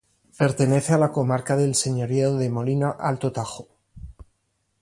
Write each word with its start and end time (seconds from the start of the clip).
Pertenece 0.41 0.95
a 0.95 0.97
la 0.97 1.11
comarca 1.11 1.55
del 1.55 1.75
Señorío 1.75 2.35
de 2.35 2.49
Molina-Alto 2.49 3.31
Tajo. 3.31 3.67